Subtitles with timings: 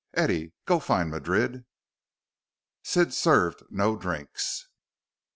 [0.15, 1.63] Eddie, go find Madrid."
[2.81, 4.67] Sid served no drinks.